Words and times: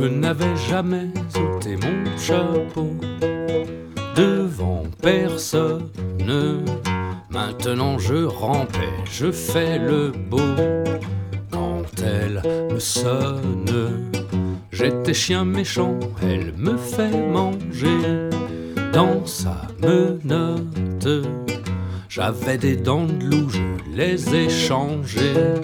Je 0.00 0.06
n'avais 0.06 0.56
jamais 0.70 1.08
ôté 1.34 1.76
mon 1.76 2.16
chapeau 2.16 2.94
devant 4.14 4.84
personne. 5.02 5.90
Maintenant 7.30 7.98
je 7.98 8.24
rampais, 8.24 8.94
je 9.10 9.32
fais 9.32 9.78
le 9.78 10.12
beau. 10.12 10.54
Quand 11.50 11.82
elle 12.00 12.42
me 12.72 12.78
sonne, 12.78 14.10
j'étais 14.70 15.14
chien 15.14 15.44
méchant, 15.44 15.98
elle 16.22 16.52
me 16.56 16.76
fait 16.76 17.16
manger 17.32 18.30
dans 18.92 19.26
sa 19.26 19.66
menotte. 19.82 21.26
J'avais 22.08 22.58
des 22.58 22.76
dents 22.76 23.06
de 23.06 23.24
loup, 23.24 23.48
je 23.50 23.96
les 23.96 24.32
ai 24.32 24.48
changées 24.48 25.54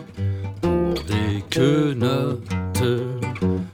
pour 0.60 0.94
des 1.04 1.44
quenottes. 1.50 2.82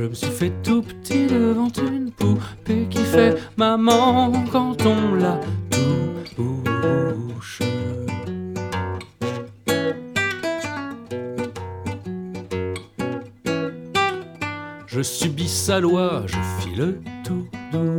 Je 0.00 0.06
me 0.06 0.14
suis 0.14 0.30
fait 0.30 0.52
tout 0.62 0.80
petit 0.80 1.26
devant 1.26 1.68
une 1.68 2.10
poupée 2.10 2.86
qui 2.88 3.02
fait 3.04 3.36
maman 3.58 4.32
quand 4.50 4.74
on 4.86 5.14
la 5.14 5.38
touche. 5.68 7.60
Je 14.86 15.02
subis 15.02 15.48
sa 15.48 15.80
loi, 15.80 16.22
je 16.24 16.38
file 16.62 17.02
tout 17.22 17.46
doux 17.70 17.98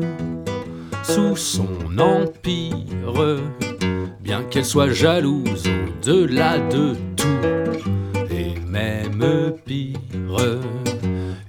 sous 1.03 1.35
son 1.35 1.67
empire, 1.99 3.43
bien 4.21 4.41
qu'elle 4.49 4.65
soit 4.65 4.89
jalouse 4.89 5.67
au-delà 5.67 6.57
de 6.57 6.95
tout, 7.15 7.27
et 8.31 8.59
même 8.65 9.53
pire 9.65 9.99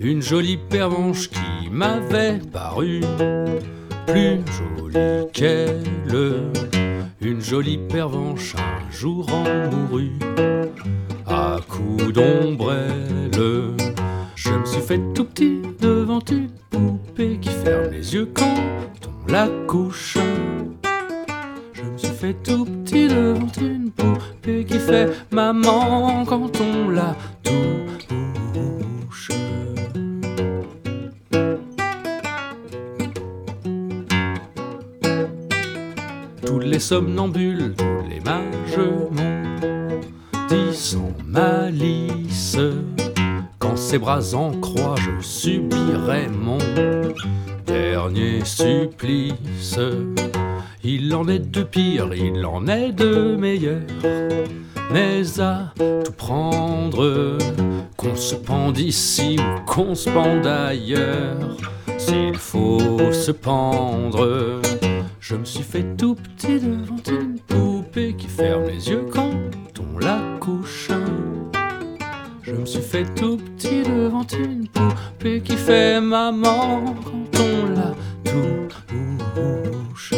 une 0.02 0.20
jolie 0.20 0.56
pervenche 0.56 1.28
qui 1.28 1.70
m'avait 1.70 2.38
paru 2.52 3.00
plus 4.06 4.40
jolie 4.58 5.30
qu'elle. 5.32 5.84
Une 7.20 7.40
jolie 7.40 7.78
pervenche 7.88 8.56
un 8.56 8.90
jour 8.90 9.32
en 9.32 9.44
mourut 9.70 10.18
à 11.26 11.58
coups 11.68 12.12
d'ombrelle. 12.12 13.30
Je 14.34 14.50
me 14.50 14.64
suis 14.64 14.80
fait 14.80 15.00
tout 15.14 15.24
petit 15.24 15.62
devant 15.80 16.20
une 16.30 16.50
poupée 16.70 17.38
qui 17.40 17.50
ferme 17.50 17.90
les 17.92 18.14
yeux 18.14 18.28
quand 18.34 18.56
on 19.06 19.32
la 19.32 19.48
couche. 19.68 20.18
Je 21.72 21.82
me 21.82 21.96
suis 21.96 22.08
fait 22.08 22.34
tout 22.42 22.64
petit 22.64 23.06
devant 23.06 23.46
une 23.60 23.92
poupée 23.92 24.64
qui 24.64 24.78
fait 24.80 25.10
maman 25.30 26.24
quand 26.24 26.60
on 26.60 26.90
la 26.90 27.14
touche. 27.44 28.21
Les 36.72 36.78
somnambules, 36.78 37.74
les 38.08 38.20
mages 38.20 38.78
m'ont 39.10 40.00
dit 40.48 40.74
sans 40.74 41.12
malice. 41.26 42.56
Quand 43.58 43.76
ses 43.76 43.98
bras 43.98 44.34
en 44.34 44.52
croix, 44.52 44.94
je 44.96 45.22
subirai 45.22 46.28
mon 46.28 46.56
dernier 47.66 48.42
supplice. 48.44 49.78
Il 50.82 51.14
en 51.14 51.28
est 51.28 51.50
de 51.50 51.62
pire, 51.62 52.14
il 52.14 52.44
en 52.46 52.66
est 52.66 52.92
de 52.92 53.36
meilleur. 53.36 53.82
Mais 54.90 55.40
à 55.40 55.74
tout 55.76 56.12
prendre, 56.12 57.36
qu'on 57.98 58.16
se 58.16 58.34
pende 58.34 58.78
ici 58.78 59.36
ou 59.38 59.70
qu'on 59.70 59.94
se 59.94 60.08
pende 60.08 60.46
ailleurs, 60.46 61.36
s'il 61.98 62.34
faut 62.34 63.12
se 63.12 63.30
pendre. 63.30 64.62
Je 65.24 65.36
me 65.36 65.44
suis 65.44 65.62
fait 65.62 65.84
tout 65.96 66.16
petit 66.16 66.58
devant 66.58 66.96
une 67.08 67.38
poupée 67.38 68.16
qui 68.16 68.26
ferme 68.26 68.66
les 68.66 68.90
yeux 68.90 69.06
quand 69.12 69.30
on 69.78 69.98
la 70.00 70.20
couche. 70.40 70.90
Je 72.42 72.52
me 72.52 72.66
suis 72.66 72.82
fait 72.82 73.04
tout 73.14 73.36
petit 73.36 73.84
devant 73.84 74.26
une 74.36 74.66
poupée 74.66 75.40
qui 75.40 75.56
fait 75.56 76.00
maman 76.00 76.96
quand 77.04 77.38
on 77.38 77.66
la 77.68 77.94
touche. 78.24 80.12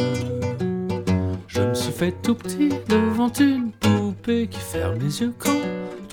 Je 1.48 1.60
me 1.60 1.74
suis 1.74 1.92
fait 1.92 2.14
tout 2.22 2.34
petit 2.34 2.70
devant 2.88 3.30
une 3.38 3.72
poupée 3.72 4.46
qui 4.46 4.58
ferme 4.58 4.98
les 5.00 5.20
yeux 5.20 5.34
quand 5.38 5.50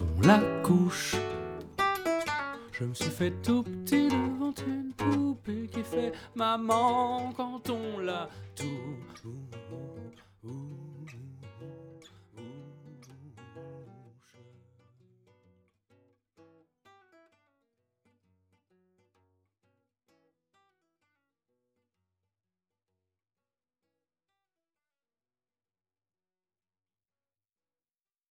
on 0.02 0.28
la 0.28 0.41
couche. 0.63 1.16
Je 2.73 2.84
me 2.84 2.94
suis 2.94 3.09
fait 3.09 3.31
tout 3.41 3.63
petit 3.63 4.09
devant 4.09 4.53
une 4.68 4.91
poupée 4.97 5.21
maman 6.35 7.34
quand 7.35 7.69
on 7.69 8.00
la 8.00 8.29
touche. 8.56 9.24